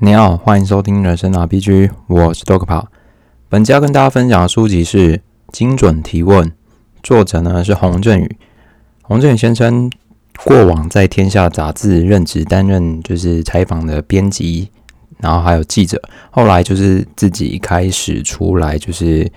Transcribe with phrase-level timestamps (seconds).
[0.00, 2.88] 你好，欢迎收听人生 RPG，我是 Dog 跑。
[3.48, 5.16] 本期要跟大家分享的书籍是
[5.52, 6.48] 《精准提问》，
[7.00, 8.36] 作者呢是洪振宇。
[9.02, 9.90] 洪振宇先生
[10.44, 14.68] 过往在天下杂志任职，担任就是采访的编辑，
[15.18, 16.02] 然后还有记者。
[16.30, 19.30] 后来就是自己开始出来，就是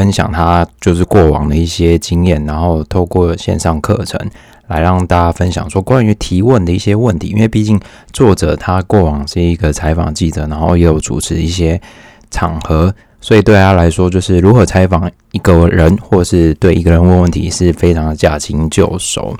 [0.00, 4.18] 分享他就是过往的一些经验，然后透过线上课程。
[4.68, 7.78] 来让大家分享说关于提问的一些问题，因为毕竟
[8.12, 11.80] 作者他过往是一个采访记者，然后也有主持一些
[12.30, 19.36] 场合，所以对他来说，就是如何采访一个人，或是对一个人问问题，是非常的驾轻就熟。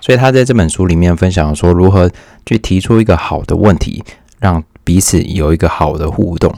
[0.00, 2.10] 所以他在这本书里面分享说，如何
[2.44, 4.04] 去提出一个好的问题，
[4.38, 6.54] 让彼此有一个好的互动。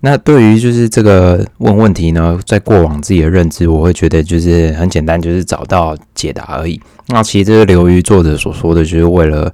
[0.00, 6.80] 那对于就是这个问问题呢，在过往自己的认知，我会觉得就是很简单，就是找到解答而已。
[7.08, 9.52] 那其实这是流于作者所说的，就是为了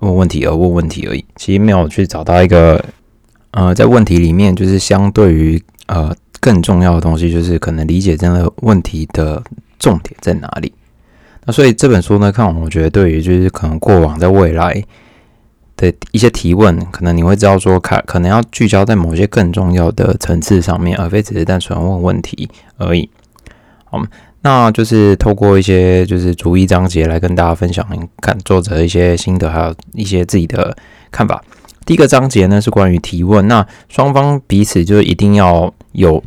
[0.00, 1.24] 问问题而问问题而已。
[1.36, 2.84] 其实没有去找到一个
[3.52, 9.42] 呃，在问题里面，就是相对于呃更重要的东西，就是可能理解这样的问题的
[9.78, 10.70] 重点在哪里。
[11.46, 14.84] 那所以这本书呢，看我觉得对于就是可能过往在未来。
[15.78, 23.08] 的一些提问，可能你会知道说，可可能要聚焦在某些更重要的层次上面，而非只是单纯问问题而已。
[23.84, 24.02] 好，
[24.42, 27.86] 那就是透过一些就是逐一章节来跟大家分享，
[28.20, 30.76] 看作者一些心得，还有一些自己的
[31.10, 31.42] 看法。
[31.86, 36.22] 第一个章节呢是关于提问，那双方彼此就一定要有。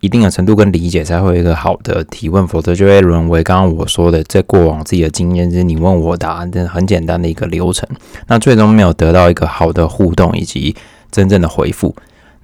[0.00, 7.88] 一定的程度跟理解才会有一个好的提问，否则就会沦为刚刚我说的，在过往自己的经验，就是你问我答案，真的很简单的一个流程，
[8.26, 10.74] 那最终没有得到一个好的互动以及
[11.10, 11.94] 真正的回复，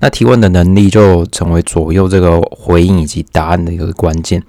[0.00, 4.42] 那提问的能力就成为左右这个回应以及答案的一个关键。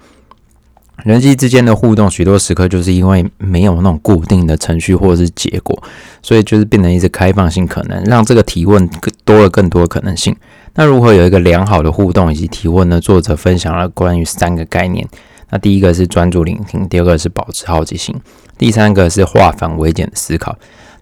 [1.04, 5.80] 人际之间的互动，许多时刻就是因为没有那种固定的程序或者是结果，
[6.22, 8.86] 所以就是变成一直开放性可能，让这个提问
[9.24, 10.34] 多了更多的可能性。
[10.78, 13.00] 那如何有一个良好的互动以及提问呢？
[13.00, 15.04] 作者分享了关于三个概念。
[15.50, 18.14] 那第一个是专注聆听，第二个是保持好奇心，
[18.56, 20.56] 第三个是化繁为简的思考。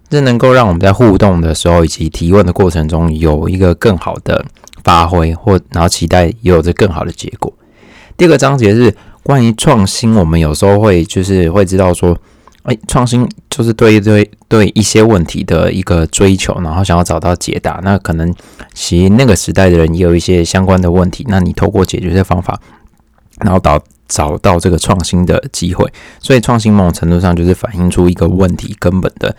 [0.09, 4.43] 这能够让我们在互动的时候以及提问的过程中有一个更好的
[4.83, 7.53] 发挥，或然后期待有着更好的结果。
[8.17, 12.17] 第二个章节是关于创新，我们有时候会就是会知道说。
[12.67, 17.81] 哎，创新就是对对对一些问题的一个追求，然后想要找到解答。
[17.85, 18.35] 那可能
[18.75, 22.61] 其实那个时代的人也有一些相关的问题，那你透过解决的方法，
[23.39, 25.89] 然后找找到这个创新的机会。
[26.19, 29.37] 所以创新某种程度上就是反映出一个问题根本的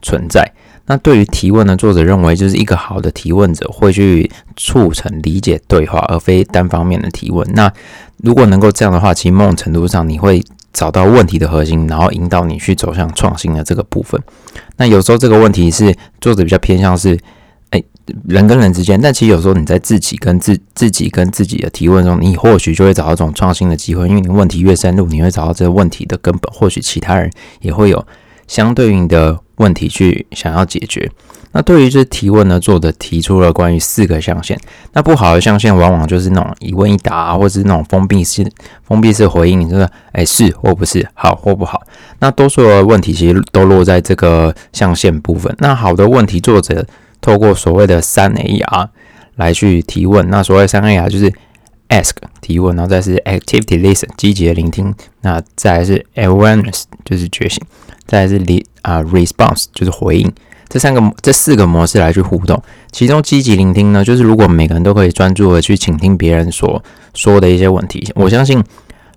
[0.00, 0.50] 存在。
[0.86, 7.46] 那对于提问呢，作者认为就是一个好的提问者会去促成理解对话，而非单方面的提问。
[7.52, 7.70] 那
[8.16, 10.42] 如果能够这样的话，其实某种程度上你会。
[10.72, 14.20] 找到问题的核心，然后引导你去走向创新的这个部分。
[14.76, 17.18] 那有时候这个问题是作者比较偏向是，
[17.70, 17.82] 哎，
[18.26, 19.00] 人跟人之间。
[19.00, 24.08] 但其实有时候你在自己跟自自己跟自己的提问中，你或许就会找到这种创新的机会。
[24.08, 26.52] 因为你问题越深入，你会找到这个问题的根本。
[26.52, 28.06] 或许其他人也会有
[28.46, 31.08] 相对应的问题去想要解决。
[31.52, 34.56] 那对于这提问呢，作者提出了关于四个象限。
[34.92, 38.48] 那不好的象限往往就是那种一问一答，或者是那种封闭式、
[38.84, 41.82] 封闭式回应，你说哎是或不是，好或不好。
[42.20, 45.52] 那多数的问题其实都落在这个象限部分。
[45.58, 46.86] 那好的问题，作者
[47.20, 48.88] 透过所谓的三 A R
[49.34, 50.30] 来去提问。
[50.30, 51.32] 那所谓三 A R 就是
[51.88, 57.60] Ask 提问，然后再是 Activity Listen 积极的聆听，那再是 Awareness 就是觉醒，
[58.10, 60.32] 再来是 Re 啊 Response 就是回应。
[60.68, 62.60] 这三个、这四个模式来去互动，
[62.90, 66.82] 其中积极聆听呢，就是如果每个人都可以专注的去倾听别人所
[67.14, 68.60] 说的一些问题，我相信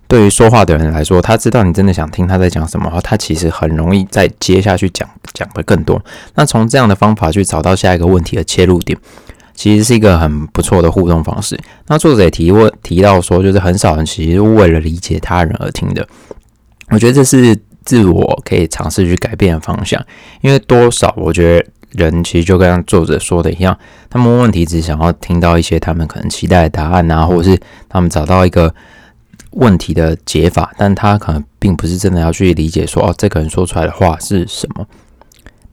[0.07, 5.99] 对于说话的人来说，他知道你真的想听他在讲什么，他其实很容易再接下去讲讲的更多。
[6.35, 8.95] 那从这样的方法去找到下一个问题的切入点，
[9.55, 11.59] 其实是一个很不错的互动方式。
[11.87, 16.07] 那作者也提问提到说，就是很少人其实为了理解他人而听的，
[16.89, 17.55] 我觉得这是。
[17.85, 20.03] 自我可以尝试去改变方向，
[20.41, 23.77] 因为多少我觉得人其实就跟作者说的一样，
[24.09, 28.73] 他们问问题只想要听到一些他们可能期待的答案啊，或者是他们找到一个
[29.51, 34.87] 问题的解法，但他可能并不是真的要去理解说哦，这个人说出来的话是什么。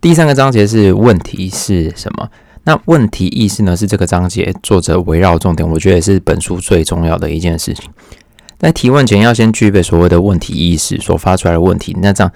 [0.01, 2.29] 第三个章节是问题是什么？
[2.65, 3.75] 那问题意识呢？
[3.75, 7.91] 是这个章节作者围绕重点，我觉得是本书最重要的一件事情。
[8.61, 12.31] 在提问前要先具备所谓的问题意识，所发出来的问题，那这样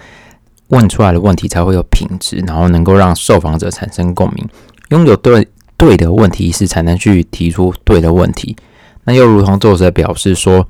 [0.69, 4.43] 问出来的问题才会有品质，然后能够让受访者产生共鸣。
[4.89, 8.55] 拥有对对的问题意识，才能去提出对的问题。
[9.03, 10.67] 那又如同作者表示说，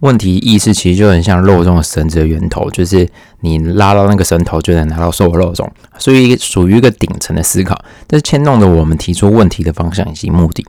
[0.00, 3.08] 问题意识其实就很像肉中的绳子的源头，就是
[3.40, 10.66] 你拉到那个绳头就能拿到瘦肉种，所以属于一个顶层的思考，这是牵动着我们提出问题的方向以及目的。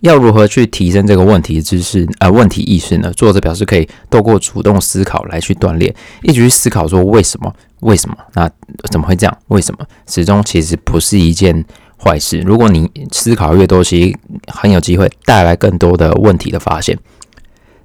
[0.00, 3.12] 要如何去提升这个问题知识呃问题意识呢？
[3.14, 8.48] 作者表示可以透过主动思考来去锻炼，一直去思考说为什么为什么那
[8.90, 9.38] 怎么会这样？
[9.48, 11.64] 为什么始终其实不是一件
[12.02, 12.38] 坏事。
[12.40, 16.96] 如果你思考越多，其实很有机会带来更多的问题的发现。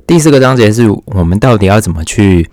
[0.06, 2.50] 第四个章节是我们到底要怎么去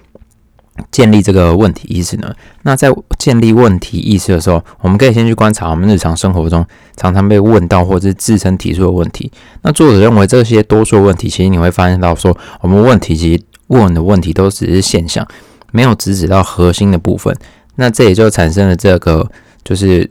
[0.91, 2.35] 建立这个问题意识呢？
[2.62, 2.88] 那在
[3.19, 6.65] 建立问题意识的时候，我们可以先去观察我们日常生活中
[6.97, 9.31] 常常被问到或者是自身提出的问题。
[9.62, 15.27] 那作者认为这些多数问题，其实你会发现到说，我们问题其实问的问题都只是现象，
[15.73, 17.35] 没有直指到核心的部分。
[17.77, 19.29] 那这也就产生了这个
[19.65, 20.11] 就是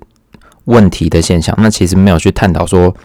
[0.66, 1.56] 问题的现象。
[1.60, 2.96] 那其实没有去探讨说。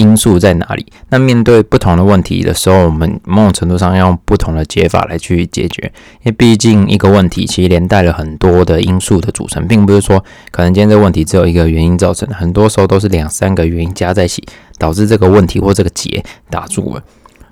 [0.00, 0.86] 因素在哪里？
[1.10, 5.92] 那面对不同的问题的时候，我们某种程度上要用不同的解法来去解决，
[6.22, 14.42] 因为毕竟一个问题其实连带了很多的因素的组成，并不是说可能今天这个问题只有一个原因造成的，很多时候都是两三个原因加在一起
[14.78, 17.02] 导致这个问题或这个结打住了。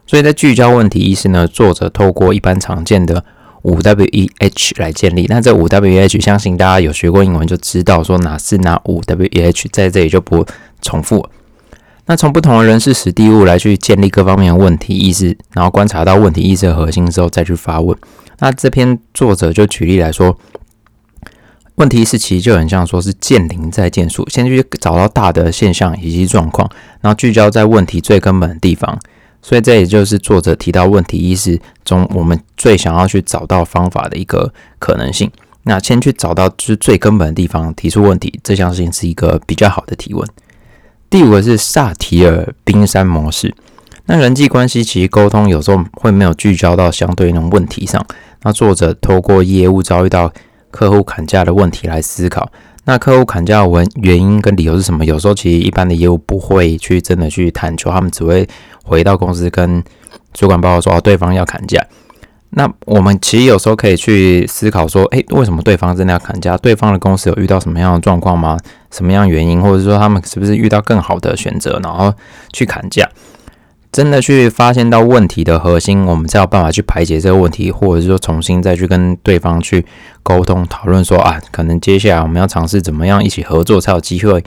[0.07, 3.23] 所以在聚焦问题意识呢，作者透过一般常见的
[3.63, 5.27] 五 W E H 来建立。
[5.29, 10.47] 那这五 W E H，相信大家有学过英文就知道说哪是哪五 W E H，在这里就不
[10.81, 11.31] 重复了。
[12.11, 17.97] 那从不同的人事、史地物来去建立各方面的问题意识，然后观察到问题意识的核心之后，再去发问。
[18.39, 20.35] 那这篇作者就举例来说，
[21.75, 26.67] 问题意识其实就很像说是见林在见树，先去找到大的现象以及状况，
[27.03, 28.99] 然后聚焦在问题最根本的地方。
[29.43, 35.31] 所以这也就是作者提到问题意识中我们最想要去找到方法的一个可能性。
[35.65, 40.27] 那先去找到就是最根本的地方提出问题，这项事情是一个比较好的提问。
[41.11, 43.55] 第五个是萨提尔冰山模式。
[44.07, 48.05] 那人际关系其实沟通有时候会没有聚焦到相对应的问题上。
[48.43, 50.33] 那作者透过业务遭遇到
[50.71, 52.51] 客户砍价的问题来思考。
[52.85, 55.05] 那客户砍价的原原因跟理由是什么？
[55.05, 58.49] 有时候其实一般的业务不会去真的去探求，他们只会
[58.83, 59.83] 回到公司跟
[60.33, 61.83] 主管报告说对方要砍价。
[62.51, 66.57] 那我们其实有时候可以去思考说，诶，为什么对方真的要砍价？
[66.57, 68.59] 对方的公司有遇到什么样的状况吗？
[68.91, 72.13] 什么样原因，或者说他们是不是遇到更好的选择，然后
[72.53, 73.09] 去砍价？
[73.91, 79.85] 真的去发现到问题的核心，我们才有办法去排解这个问题，或者是说重新再去跟对方去
[80.23, 84.45] 沟通讨论，说啊，可能接下来我们要尝试怎么样一起合作，才有机会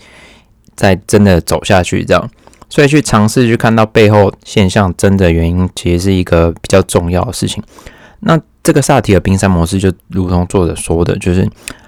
[0.76, 2.06] 再真的走下去。
[2.06, 2.30] 这样，
[2.72, 7.62] 所以去尝试去看到背后现象真的原因，其实是一个比较重要的事情。
[8.22, 11.48] 那这个萨提尔冰山模式，就如同作者说的，就是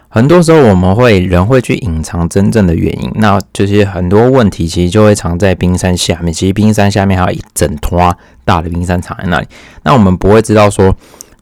[0.09, 6.33] 很多时候我们会人会去隐藏真正的原因，那就是很多问题其实就会藏在冰山下面。
[6.33, 9.47] 其实冰山下面还有一整坨大的冰山藏在那里，
[9.83, 10.95] 那我们不会知道说，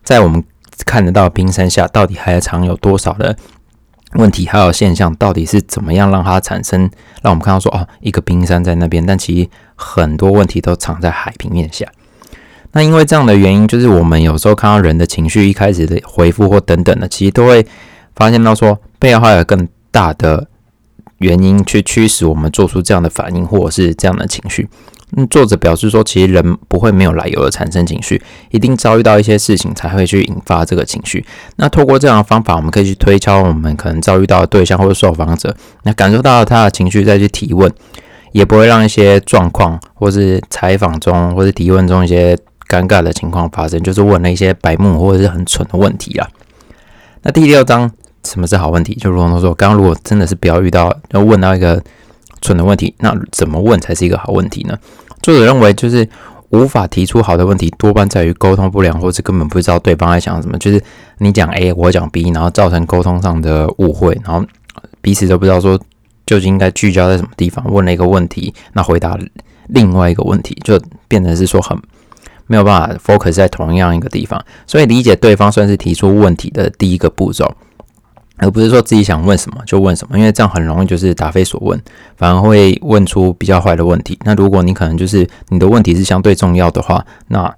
[0.04, 0.42] 在我们
[0.86, 3.36] 看得到冰山下到底还藏有多少的
[4.14, 6.90] 问题，还有现象到底是怎么样让它产生，
[7.22, 11.86] 让我们看到说哦，一个冰山在那边，但其实很多问题都藏在海平面下。
[12.72, 17.66] 那因为这样的原因，就是我们有时候看到人的情绪一开始的回复或等等的，其实都会
[18.14, 20.48] 发现到说背后还有更大的
[21.18, 24.68] 原因去驱使我们做出这样的反应或者是这样的情绪。
[25.16, 31.24] 嗯，作者表示说，其实人不会没有来由的产生情绪，一定遭遇到一些事情才会去引发这个情绪。
[31.56, 37.70] 那透过这样的方法，我们可以去推敲我们可能遭遇到的对象或者受访者，那感受到他的情绪再去提问，
[38.32, 42.36] 也不会让一些状况或是采访中或是提问中一些。
[42.68, 46.26] 尴尬的情况发生，就是问了一些白目或者是很蠢的问题啊。
[47.20, 47.90] 那第六章
[48.24, 48.94] 什么是好问题？
[48.94, 51.82] 就如同说，刚刚如果真的是不要遇到要问到一个
[52.42, 54.78] 蠢的问题，那怎么问才是一个好问题呢？
[55.22, 56.06] 作者认为，就是
[56.50, 60.58] 无法提出好的问题，多半在于沟通不良，或者根本不知道对方在想什么。
[60.58, 60.82] 就是
[61.18, 64.44] 你讲 A，我讲 B，然后造成沟通上的误会，然后
[65.00, 65.80] 彼此都不知道说
[66.26, 67.64] 究竟应该聚焦在什么地方。
[67.72, 69.18] 问了一个问题，那回答
[69.68, 71.80] 另外一个问题，就变成是说很。
[72.48, 77.50] 没有办法 focus 在同样一个地方，所以理解对方算是提出问题的第一个步骤，
[78.42, 81.80] 而不是说自己想问什么就问什么，因为这样很容易就是答非所问，
[82.16, 84.18] 反而会问出比较坏的问题。
[84.24, 87.54] 那如果你可能就是你的问题是相对重要的话，那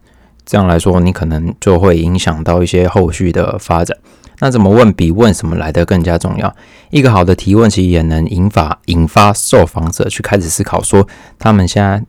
[0.47, 3.97] 这样来说你可能就会影响到一些后续的发展。
[4.41, 6.55] 那怎么问比问什么来的更加重要？
[6.91, 12.05] 一个好的提问其实也能引发引发受访者去开始思考，说他们现在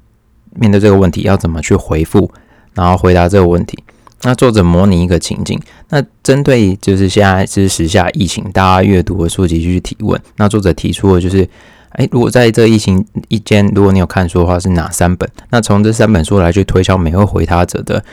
[0.55, 2.29] 面对这个问题要怎么去回复。
[2.73, 3.81] 然后回答这个问题。
[4.25, 10.19] 那作者模拟一个情境，那针对就是现在是时下疫情，大家阅读的书籍去提问。
[10.37, 11.47] 那作者提出的就是，
[11.89, 15.29] 哎，如果在这疫情一间，如果你有看书的话，是哪三本？
[15.51, 18.03] 那从这三本书来去推敲每位回答者的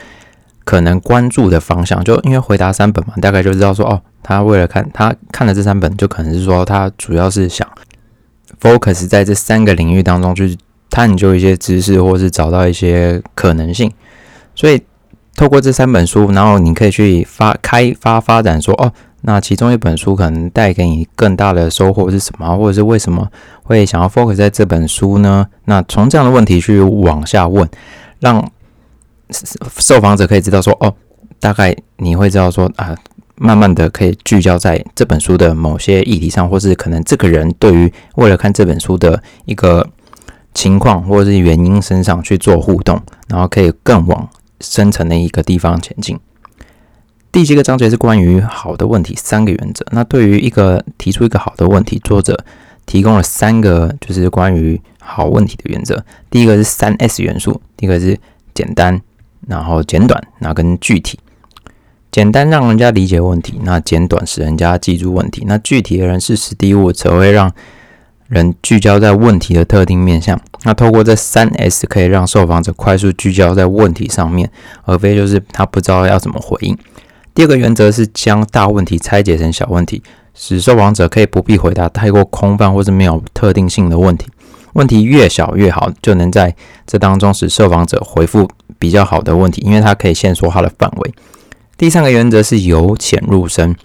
[0.63, 7.67] 可能关注的方向，就因为回答三本嘛，大概就知道说哦，他为了看他看了这三本，就可能是说他主要是想
[8.61, 10.55] focus 在这三个领域当中去
[10.91, 13.91] 探究一些知识，或是找到一些可能性。
[14.53, 14.79] 所以
[15.35, 23.27] 透过这三本书，然后你可以去发开发发展说哦，那其中一本书可能带给你更大的收获是什么，或者是为什么
[23.63, 25.47] 会想要 focus 在这本书呢？
[25.65, 27.69] 那从这样的问题去往下问，
[28.19, 28.43] 让。
[29.79, 30.93] 受访者可以知道说，哦，
[31.39, 32.95] 大概你会知道说，啊，
[33.35, 39.87] 慢慢的可以聚焦在这本书的某些议题上，或是可能这个人对于为了看这本书的一个
[40.53, 44.29] 情况或者是原因身上去做互动，然后可以更往
[44.63, 46.19] 深层的一个地方前进。
[47.31, 49.85] 第七个章节是关于好的问题三个原则。
[49.91, 52.43] 那对于一个提出一个好的问题，作者
[52.87, 56.03] 提供了三个就是关于好问题的原则。
[56.31, 58.17] 第一个是三 S 元素，第一个是
[58.55, 58.99] 简单。
[59.45, 61.19] 然后简短，那跟具体，
[62.09, 67.53] 简单让人家理解问题，那简短使人家记住问题，那具体的人事实地物则会让
[68.33, 70.39] 人聚焦在问题的特定面向。
[70.63, 74.49] 那透过这三 S，可以让受访者快速聚焦在问题上面，
[74.85, 76.75] 而非就是他不知道要怎么回应。
[77.35, 80.01] 第二个原则是将大问题拆解成小问题，
[80.33, 84.27] 使受访者可以不必回答太过空泛或是没有特定性的问题。
[84.73, 86.55] 问题越小越好，就能在
[86.87, 88.49] 这当中使受访者回复
[88.79, 91.13] 比较好的问题，因为它可以限缩它的范围。
[91.77, 93.75] 第三个原则是由浅入深，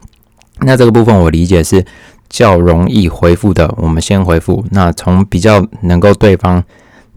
[0.60, 1.84] 那这个部分我理解是
[2.28, 4.64] 较容易回复的，我们先回复。
[4.70, 6.62] 那从比较能够对方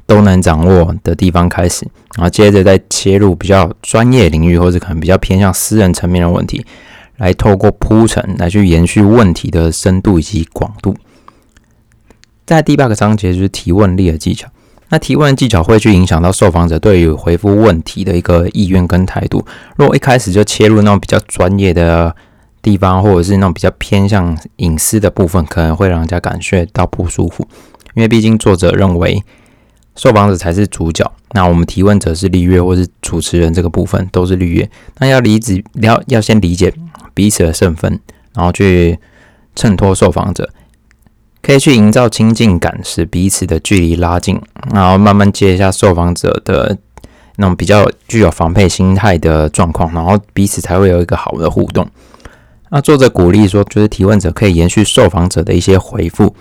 [0.06, 6.66] 都能掌握的地方开始，然后接着再切入比较专业领域或者可能比较偏向私人层面的问题，
[7.18, 10.96] 来透过铺陈来去延续问题的深度以及广度。
[12.46, 14.48] 在第八个章节就是提问力的技巧。
[14.90, 19.46] 那提问技巧会去影响到受访者对于回复问题的一个意愿跟态度。
[19.78, 22.14] 如果一开始就切入那种比较专业的
[22.62, 27.48] 地方，或者是那种比较偏向隐私的部分，可能会让人家感觉到不舒服。
[27.94, 29.24] 因为毕竟作者认为
[29.96, 34.70] 受访者才是主角，那我们提问者是绿月，或是主持人这个部分都是绿月。
[35.00, 36.74] 那要理解，要要先理解
[37.14, 38.00] 彼此的身份，
[38.34, 38.98] 然后去
[39.56, 40.50] 衬托受访者。
[41.42, 44.40] 可以去营造亲近感，使彼此的距离拉近，
[44.72, 46.78] 然后慢慢接一下受访者的
[47.38, 51.90] 那种比较具有防备心态的状况，然后彼此才会有一个好的互动。
[52.72, 56.34] 那作者鼓励说，就是提问者可以延续受访者的一些回复。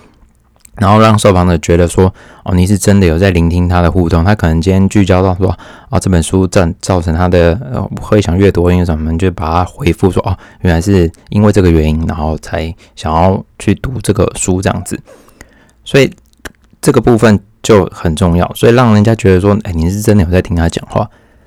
[0.77, 4.25] 然后让受访者觉得说，哦，你是真的有在聆听他的互动。
[4.25, 5.51] 他可能今天聚焦到说，
[5.91, 9.19] 啊，这本书造造成他的呃会想阅读，因为什么？
[9.19, 14.99] 就把他回复说，哦，原来是因为这个原因，然后才想要去读这个书这样子。
[15.85, 16.11] 所以
[16.81, 21.07] 这个部分就很重要，所以让人家觉得说，哎，你是真的有在听他讲话。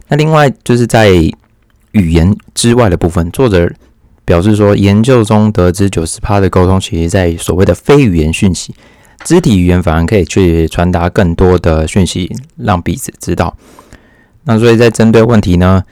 [0.10, 1.10] 那另外就是在
[1.94, 3.72] 语言之外的部分，作者
[4.26, 8.74] 表示说，研究中得知九十趴的沟通，其实在所谓的非语言讯息。
[9.24, 13.56] 肢体语言反而可以去传达更多的讯息，让彼此知道。
[14.44, 15.84] 那所以在针对问题呢，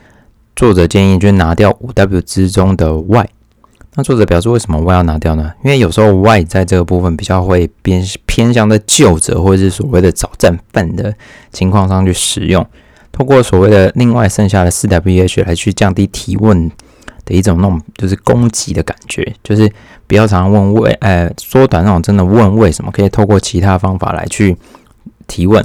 [0.54, 3.30] 作者建议就拿掉五 W 之中的 Y。
[3.96, 5.54] 那作者表示为什么 Y 要拿掉呢？
[5.64, 11.14] 因为有时候 Y 在这个部分比较会偏偏向的就者或者是所谓的找战犯的
[11.54, 12.66] 情况上去使用，
[13.14, 16.70] 通过所谓的另外剩下的四 W H 来去降低提问。
[17.26, 19.72] 的一种那种就是攻击的感觉，就是
[20.08, 24.58] 不要常常问为，呃，缩短那种真的问为什么，可以透过其他方法来去
[25.28, 25.64] 提问，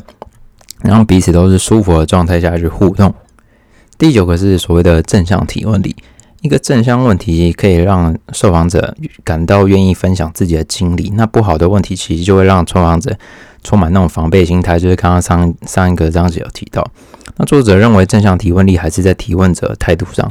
[0.82, 3.12] 然后彼此都是舒服的状态下去互动。
[3.98, 5.96] 第九个是所谓的正向提问力，
[6.42, 8.94] 一个正向问题可以让受访者
[9.24, 13.16] 感到愿意分享自己的经历，那不好的问题其实就会让受访者
[13.64, 16.86] 充满那种防备心态，就是刚刚上上一个章节有提到，
[17.36, 20.30] 那作者认为正向提问力还是在提问者态度上。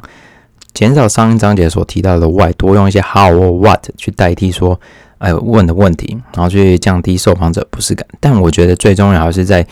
[0.75, 4.77] 减少上一章节所提到的 why，多用一些 how 或 what 去代替说，
[5.19, 8.05] 哎问的问题，然后去降低受访者不适感。
[8.19, 9.65] 但我觉得最重要还是在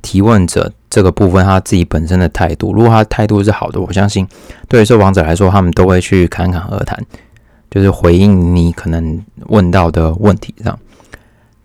[0.00, 2.72] 提问者这个部分，他自己本身的态度。
[2.72, 4.24] 如果他态度是好的，我相信
[4.68, 7.04] 对于受访者来说，他们都会去侃侃而谈，
[7.68, 10.78] 就是回应你可能问到的问题上。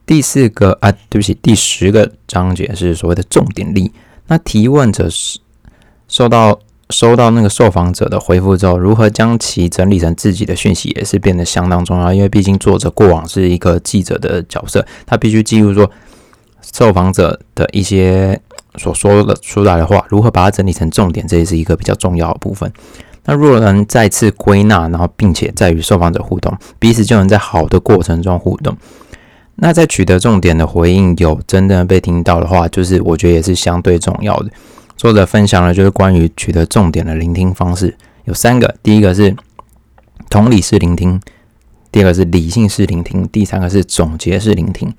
[0.08, 3.92] 第四个啊，对不起，第十个章节是所谓的重点力。
[4.26, 5.40] 那提问者是
[6.08, 6.60] 受到。
[6.90, 12.12] 收到那个受访者的回复之后，如何将其整理成自己的讯息，也是变得相当重要。
[12.12, 15.90] 因为毕竟作者过往是一个记者的角色，他必须记录说
[16.74, 18.40] 受访者的一些
[18.78, 22.72] 所说的出来的话，如何把它整理成重点，这也是一个比较重要的部分。
[23.26, 28.76] 那若能再次归纳，然后并且在与受访者互动，彼此就能在好的过程中互动。
[29.62, 34.50] 那在取得重点的回应有真的被听到的话，就是我觉得也是相对重要的。
[35.00, 39.34] 作者分享了就是关于取得重点的聆听方式有三个，第一个是
[40.30, 41.22] 同理式聆听，
[41.90, 44.94] 第二个是理性式聆听，第三个是总结式聆听。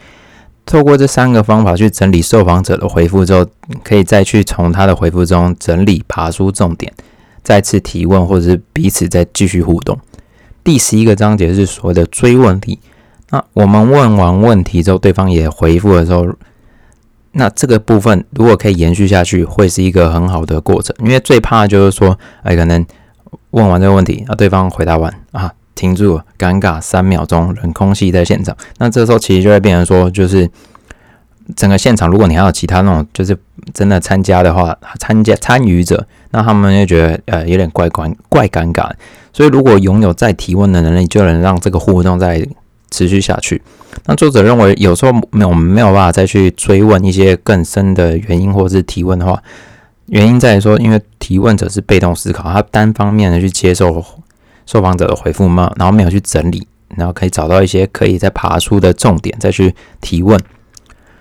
[0.65, 3.47] 透过这三个方法去整理受访者的回复之后，
[3.85, 6.91] 可以再去从他的回复中整理爬出重点，
[7.43, 9.99] 再次提问或者是彼此再继续互动。
[10.65, 12.79] 第十一个章节是所谓的追问题。
[13.29, 16.27] 那我们问完问题之后，对方也回复的时候，
[17.33, 20.95] 那这个部分如果可以延续下去，会是一个很好的过程。
[20.99, 22.85] 因为最怕就是说，哎，可能
[23.51, 28.57] 问完这个问题，那对方回答完啊，停住，尴尬三秒钟，冷空气在现场。
[28.79, 30.51] 那这时候其实就会变成说，就是
[31.55, 33.37] 整个现场，如果你还有其他那种就是
[33.73, 38.91] 真的参加的话，参加参与者，那他们就觉得呃有点怪怪怪尴尬。
[39.33, 42.45] 所以如果拥有再提问的能力，就能让这个互动在。
[42.91, 43.61] 持续下去。
[44.07, 49.43] 那作者认为，有时候没我们没有办法再去追问一些更深的原因，或者是提问的话，
[50.07, 54.05] 原因在于说，因为提问者是被动思考，他单方面的去接受
[54.67, 56.67] 受访者的回复嘛，然后没有去整理，
[56.97, 60.39] 然后可以找到一些可以再爬出的重点，再去提问。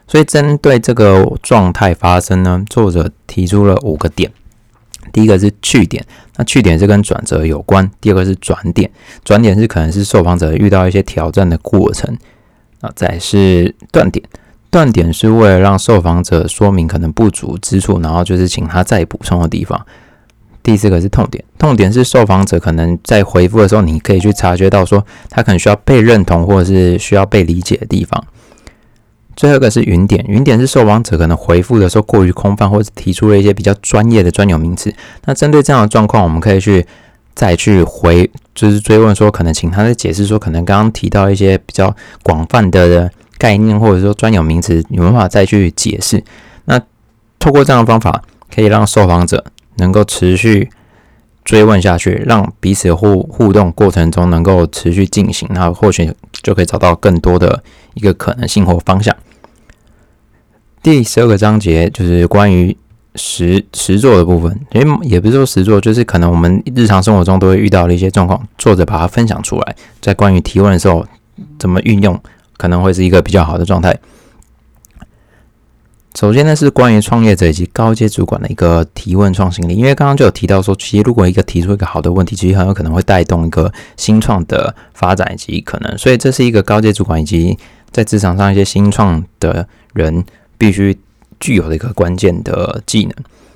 [0.07, 4.31] 所以针对这个状态发生呢，作者提出了五个点。
[5.11, 6.05] 第一个是去点，
[6.37, 7.89] 那去点是跟转折有关。
[7.99, 8.89] 第二个是转点，
[9.23, 12.17] 转点是可能是受访者遇到一些挑战的过程。
[12.81, 14.23] 啊，再是断点，
[14.69, 19.85] 断点是为了让受访者说明可能不足之处，然后就是请他再补充的地方。
[20.63, 28.23] 第四个是痛点，痛点是受访者可能在回复的时候，你可以去察觉到说他可能需要被认同或者是需要被理解的地方。
[29.39, 34.93] 最后一个是云点，云点是受访者可能回复的时候过于空泛，或者提出了一些比较专业的专有名词。
[35.23, 36.85] 那针对这样的状况，我们可以去
[37.35, 46.21] 再去回，就是追问说，可能请他再解释说，可能刚刚提到一些比较广泛的概念，或者说专有名词，有办法再去解释。
[46.65, 46.77] 那
[47.39, 48.21] 透过这样的方法，
[48.53, 49.45] 可以让受访者
[49.77, 50.69] 能够持续
[51.45, 56.11] 追问下去，让彼此互互动过程中能够持续进行，那或许
[56.43, 59.15] 就可以找到更多的一个可能性或方向。
[60.81, 62.75] 第十二个章节就是关于
[63.15, 71.05] 实实作的部分，因为也不是说实作，就是可能我们日常生活中都会遇到的一些状况，作者把它分享出来，在关于提问的时候
[71.57, 72.17] 怎么运用，
[72.55, 73.97] 可能会是一个比较好的状态。
[76.15, 87.57] 首先呢，是关于创业者以及高阶主管的一个提问创新力，因为刚刚就有提到说，其实如果一个提出一个好的问题，其实很有可能会带动一个新创的发展以及可能，所以这是一个高阶主管以及
[87.91, 90.23] 在职场上一些新创的人。
[90.59, 90.95] 必须
[91.39, 93.13] 具有的一个关键的技能。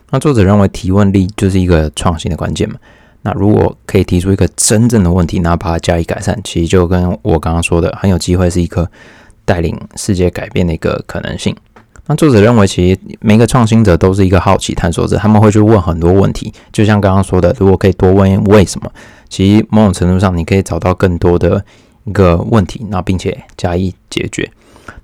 [0.09, 2.75] 那作者认为提问力就是一个创新的关键嘛？
[3.21, 8.89] 那如果可以提出一个真正的问题，那把它加以改善，其实就跟我刚刚说的，很有机会是一个
[9.45, 11.55] 带领世界改变的一个可能性。
[12.05, 16.51] 那作者认为，其实每个创新者都是一个好奇探索者，他们会去问很多问题。
[16.73, 18.91] 就像刚刚说的，如果可以多问为什么，
[19.29, 21.63] 其实某种程度上你可以找到更多的
[22.03, 24.51] 一个问题，那并且加以解决。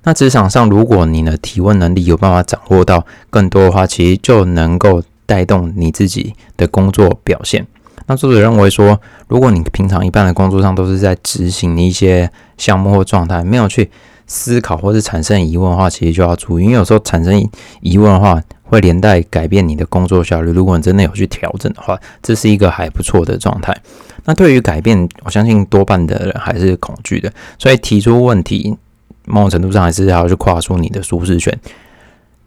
[0.02, 7.66] 那职场上，如果你的提问能力有办法掌握到更多的话，其实就能够带动你自己的工作表现。
[8.06, 13.88] 那作者认为说，如果你平常一般的工作上都是在执行一些项目或状态，没有去
[14.26, 17.48] 思考或是产生疑问的话，其实就要注意，因为有时候产生
[17.80, 20.50] 疑问的话，会连带改变你的工作效率。
[20.50, 23.76] 如果你真的有去调整的话，这是一个还不错的状态。
[24.24, 28.76] 那对于改变，我相信多半的人还是恐惧的，所以提出问题。
[29.30, 31.56] 某种程度上还是要去跨出你的舒适圈，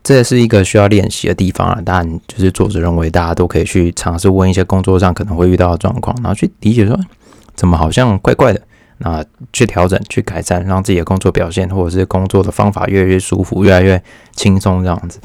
[0.03, 1.81] 这是一个需要练习的地方啊。
[1.83, 6.99] 当然，就是作者认为大家都可以去尝试问一些工作上可能会遇到的状况，然后去理解说
[7.55, 8.61] 怎么好像怪怪的，
[8.99, 14.03] 那去调整、去改善，让自己的工作表现或者是工作的方法越来越舒服、越来越
[14.35, 15.19] 轻松这样子。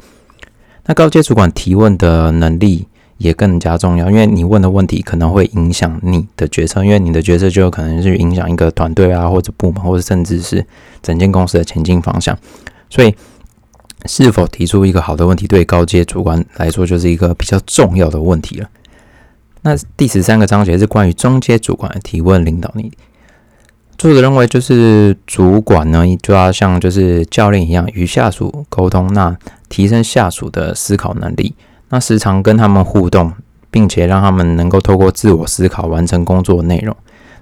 [0.85, 2.87] 那高阶主管提问的能力。
[3.19, 10.65] 也更加重要，因为你问的问题可能会影响你的决策，因为你的决策就有可能是影响一个团队啊，或者部门，或者甚至是
[11.01, 12.37] 整间公司的前进方向。
[12.89, 13.13] 所以，
[14.05, 18.69] 是否提出一个好的问题，对高阶主管来说就是一个比较重要的问题了。
[19.61, 22.91] 那第十三个章节是关于中阶主管的提问领导力。
[23.97, 31.53] 作者认为，就是主管呢，就要像就是教练一样，与下属沟通，那提升下属的思考能力。
[31.89, 33.33] 那时常跟他们互动，
[33.69, 36.95] 并且让他们能够透过自我思考完成工作内容。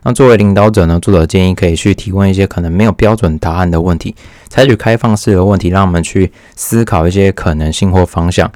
[0.07, 4.15] 那作为领导者呢，作者建议可以去提问一些可能没有标准答案的问题，
[4.47, 8.49] 采取开放式的问题，让我们去思考一些可能性或方向。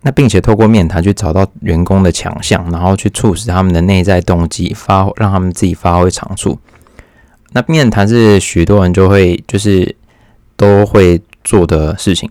[0.00, 6.58] 那并且透过面谈去找到员工的强项，然后去促使他们的内在动机发，让他们自己发挥长处。
[7.52, 9.94] 那面谈是许多人就会就是
[10.56, 12.28] 都会做的事情。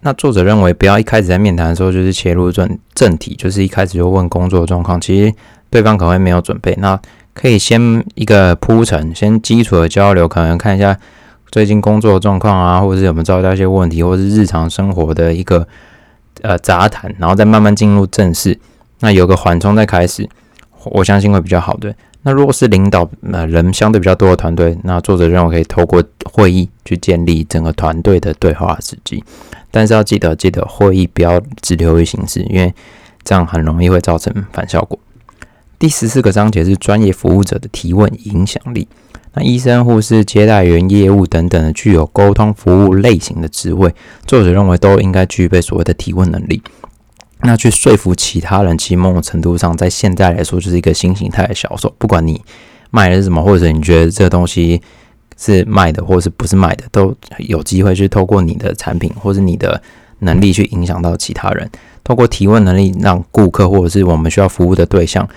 [0.00, 5.34] 那作者认为，不要一开始在面谈的时候就是切入正正题，就是一开始就问工作状况，其实
[5.70, 6.76] 对方可能会没有准备。
[6.78, 7.00] 那
[7.34, 10.98] 可以先一个铺陈，先基础的交流，可能看一下
[11.50, 15.66] 最近工作状况啊，或者是有没有遭遇到一些问题，或者是日常生活的一个
[16.42, 18.58] 呃杂谈，然后再慢慢进入正式。
[19.00, 20.28] 那有个缓冲再开始，
[20.84, 21.94] 我相信会比较好的。
[22.24, 29.24] 那如果是领导呃人相对比较多的团队，那作者认为可以透过会议去建立整个团队的对话时机，
[29.72, 32.72] 但是要记得记得会议不要只流于形式，因为
[33.24, 34.96] 这样很容易会造成反效果。
[35.82, 38.86] 第十四个章节是专业服务者的提问影响力。
[39.34, 43.92] 那医生、护士、接待员、业务等等的具有沟通服务类型的职位，
[44.24, 46.62] 作者认为都应该具备所谓的提问能力。
[47.40, 51.92] 那去说服其他人，其某种程度上，在现在来说，就是一个新形态的销售。
[51.98, 52.40] 不管你
[52.92, 54.80] 卖的是什么，或者你觉得这东西
[55.36, 59.82] 是卖的，或者是不是卖的，都有机会去透过你的产品或者你的
[60.20, 61.68] 能力去影响到其他人。
[62.04, 65.28] 透过提问能力，让顾客或者是我们需要服务的对象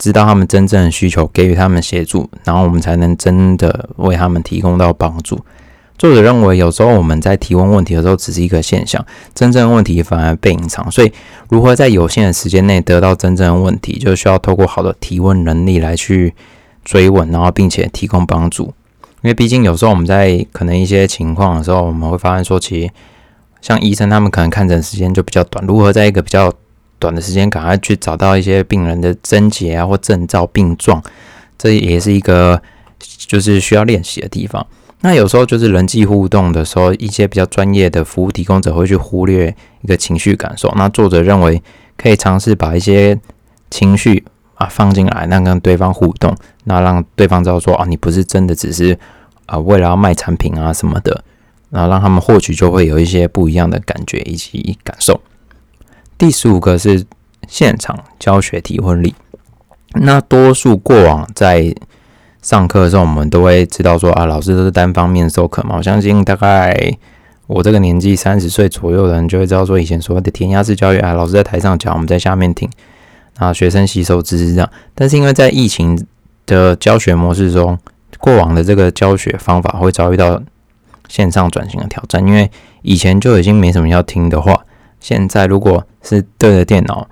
[0.00, 5.38] 知道他们真正的需求，给予他们协助，然后我们才能真的为他们提供到帮助。
[5.98, 10.90] 作者认为，有时候我们在提问问题的时候，只是一个现象，真正的问题反而被隐藏。
[10.90, 11.12] 所以，
[11.50, 16.34] 如何在有限的时间内得到真正的问题，就需要透过好的提问能力来去
[16.82, 18.72] 追问，然后并且提供帮助。
[19.20, 22.90] 因为毕竟有时候我们在可能一些情况的时候，我们会发现说，其实
[23.60, 26.50] 像医生他们可能看诊时间就比较短，如何在一个比较
[27.00, 31.02] 短的时间赶快去找到一些病人的症结啊或症兆病状，
[31.58, 32.62] 这也是一个
[33.26, 34.64] 就是需要练习的地方。
[35.00, 40.70] 那有时候就是人际互动的时候，一些比较专业的服务提供者会去忽略一个情绪感受。
[40.76, 41.60] 那作者认为
[41.96, 43.18] 可以尝试把一些
[43.70, 44.22] 情绪
[44.56, 48.98] 啊放进来，那跟对方互动，那让对方知道说啊，你不是真的只是
[49.46, 51.24] 啊为了要卖产品啊什么的，
[51.70, 55.18] 然后让他们获取就会有一些不一样的感觉以及感受。
[56.20, 57.06] 第十五个是
[57.48, 59.14] 现场教学提问力。
[59.94, 61.74] 那多数过往在
[62.42, 65.76] 上课的时候，我们都会知道说啊，老师都是单方面授课嘛。
[65.78, 66.92] 我相信大概
[67.46, 72.68] 我这个年纪三十岁左右的人就会知道说，以前所谓的填鸭式教育啊，老师在台上讲，我们在下面听，
[73.38, 74.70] 啊，学生吸收知识这样。
[74.94, 76.06] 但是因为在疫情
[76.44, 77.78] 的教学模式中，
[78.18, 80.42] 过往的这个教学方法会遭遇到
[81.08, 82.20] 线上转型的挑战。
[82.28, 82.50] 因为
[82.82, 84.66] 以前就已经没什么要听的话，
[85.00, 87.08] 现在如果是对着电脑，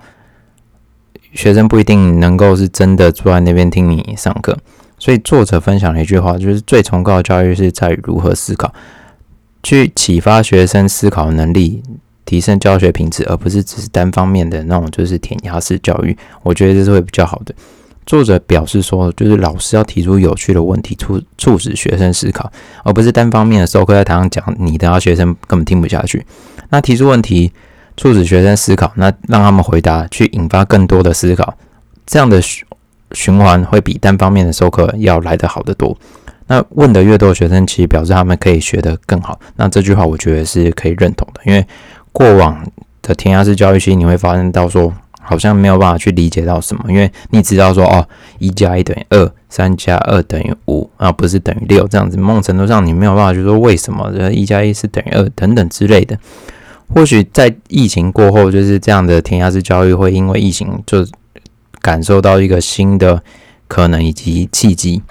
[1.33, 4.57] 学生不一定能够是真的坐在那边听你上课。
[4.97, 8.73] 所以作者分享了一句话，就是最崇高的教育是在于如何思考，
[9.63, 11.81] 去启发学生思考能力，
[12.25, 16.17] 提升教学品质，而不是只是单方面的那种就是填鸭式教育。
[16.43, 17.55] 我觉得这是会比较好的。
[18.05, 22.51] 作者表示说，就是老师要提出有趣的问题，促促使学生思考，
[22.83, 26.25] 而不是单方面的授课在台上讲，你等下学生根本听不下去。
[26.71, 27.53] 那提出问题，
[27.99, 31.53] 促使学生思考，那让他们回答，去引发更多的思考，
[32.07, 32.41] 这样的。
[32.41, 32.65] 循
[33.13, 35.97] 循环会比单方面的授课要来得好得多。
[36.45, 39.39] 那问的越多，学生其实表示他们可以学得更好。
[39.55, 41.65] 那这句话我觉得是可以认同的，因为
[42.11, 42.63] 过往
[43.01, 48.07] 的填鸭式教育期，你会发现到说好像没有办法去理解到什么，因为你知道说哦，
[48.37, 52.15] 一加一等于二，三加二等于五啊，不是等于六这样子。
[52.15, 56.15] 某种程度上，你没有办法去说为什么一加一是等于二等等之类的。
[56.93, 61.05] 或许在疫情过后，就是这样的填鸭式教育会因为疫情就。
[61.81, 63.23] 感受到一个新的
[63.65, 65.01] 可能以及契机。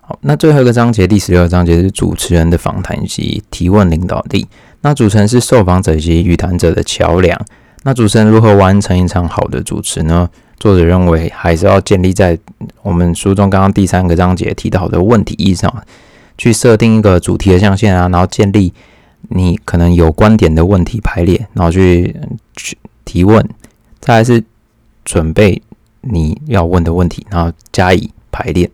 [0.00, 4.46] 好，那最后一个章节，第十六章节是主持人的访谈及提问领导力。
[4.80, 7.38] 那主持人是受访者以及与谈者的桥梁。
[7.82, 10.30] 那主持人如何完成一场好的主持呢？
[10.58, 12.38] 作者认为还是要建立在
[12.80, 15.70] 我们书中刚刚第三个章节提到的问题意义上，
[16.38, 18.72] 去设定一个主题的象限啊，然后建立
[19.28, 22.14] 你可能有观点的问题排列，然后去
[22.54, 23.48] 去提问。
[24.00, 24.42] 再来是。
[25.08, 25.62] 准备
[26.00, 28.68] 你要问的问题，然后加以排练，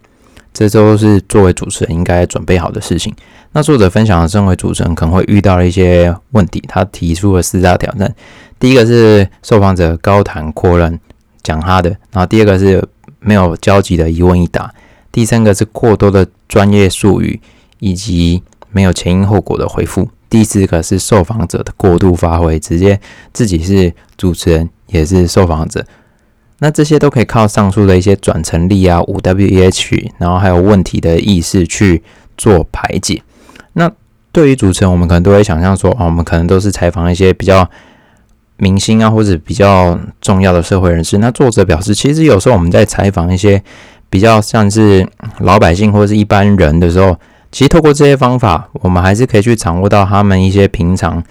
[0.55, 3.15] 这都是作为主持人应该准备好的事情。
[3.53, 8.15] 那作者分享的，身为主持人可能会遇到了一些问题，他提出了四大挑战。
[8.59, 10.99] 第一个是受访者高谈阔论
[11.43, 12.83] 讲他的，然后第二个是
[13.21, 14.73] 没有交集的一问一答，
[15.13, 17.39] 第三个是过多的专业术语
[17.79, 22.99] 以及没有前因后果的回复，第四个是受访者的过度发挥，直接
[23.35, 25.85] 自己是主持人也是受访者。
[26.61, 32.03] 那这些都可以靠上述的一些转成力啊，五 W E H，然后还有问题的意识去
[32.39, 33.23] 做排解。
[33.75, 33.93] 那
[34.33, 37.69] 对于主持人，我们可能都会想象说，啊，我们可能都是采访一些比较
[38.57, 41.19] 明星啊，或者比较重要的社会人士。
[41.19, 43.63] 那作者表示，其实有时候我们在采访一些
[44.09, 45.07] 比较像是
[45.41, 47.19] 老百姓或者是一般人的时候，
[47.53, 51.23] 其实透过这些方法，我们还是可以去掌握到他们一些平常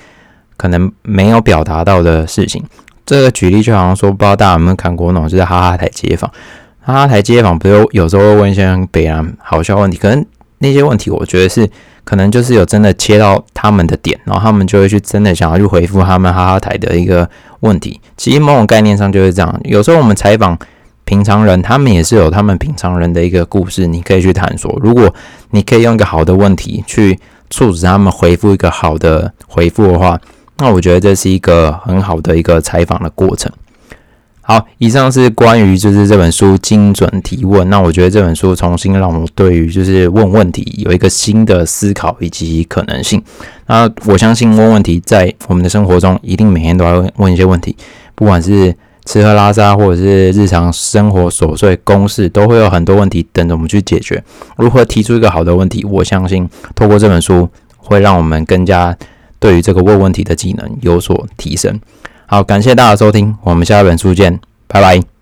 [0.56, 2.64] 可能没有表达到的事情。
[3.06, 6.32] 这个举例就好像说，不知道大家有没有看过那种，就是哈哈台街访。
[6.80, 10.26] 哈哈台街访不是有时候会问一些北南好笑问题，可能
[10.60, 11.68] 那些问题我觉得是
[12.04, 17.28] 可能就是有真的切到他们的点，然后他们就会去真的想要去回复他们哈哈台的一个
[17.62, 18.00] 问题。
[18.16, 19.60] 其实某种概念上就是这样。
[19.64, 20.58] 有时候我们采访。
[21.12, 24.80] 平常人，他们也是有他们平常人的一个故事，你可以去探索。
[24.82, 25.14] 如果
[25.50, 27.20] 你可以用一个好的问题去
[27.50, 30.18] 促使他们回复一个好的回复的话，
[30.60, 33.52] 那我觉得这是一个很好的一个采访的过程。
[34.40, 37.70] 好，以上是关于就是这本书精准提问。
[37.70, 43.22] 那我觉得这本书重新让我对于就是问问题有一个新的思考以及可能性。
[43.68, 47.76] 那我相信问问题在我们的生活中一定每天都要问一些问题，
[48.16, 48.74] 不管是。
[49.06, 54.24] 吃喝拉撒，或者是日常生活琐碎公事，都会有很多问题等着我们去解决。
[54.58, 55.84] 如何提出一个好的问题？
[55.86, 58.96] 我相信透过这本书，会让我们更加
[59.40, 61.80] 对于这个问问题的技能有所提升。
[62.28, 65.21] 好，感谢大家收听，我们下一本书见，拜拜。